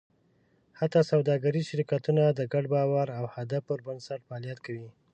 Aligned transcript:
حتی 0.79 0.99
سوداګریز 1.11 1.65
شرکتونه 1.71 2.23
د 2.29 2.39
ګډ 2.53 2.65
باور 2.73 3.07
او 3.19 3.25
هدف 3.35 3.61
پر 3.69 3.79
بنسټ 3.87 4.19
فعالیت 4.27 4.59
کوي. 4.65 4.89